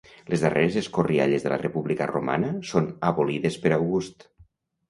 [0.33, 4.27] Les darreres escorrialles de la República romana són abolides per August.